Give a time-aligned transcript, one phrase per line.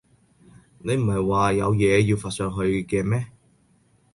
[0.79, 3.27] 你唔喺話有嘢要發上去嘅咩？